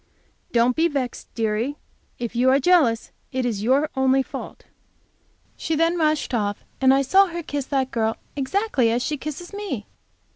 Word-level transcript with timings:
Don't 0.51 0.75
be 0.75 0.87
vexed, 0.87 1.31
dearie; 1.35 1.77
if 2.17 2.35
you 2.35 2.49
are 2.49 2.57
jealous 2.59 3.11
it 3.31 3.45
is 3.45 3.61
your 3.61 3.87
only 3.95 4.23
fault!" 4.23 4.63
She 5.55 5.75
then 5.75 5.95
rushed 5.95 6.33
off, 6.33 6.65
and 6.81 6.91
I 6.91 7.03
saw 7.03 7.27
her 7.27 7.43
kiss 7.43 7.67
that 7.67 7.91
girl 7.91 8.17
exactly 8.35 8.89
as 8.89 9.03
she 9.03 9.15
kisses 9.15 9.53
me! 9.53 9.85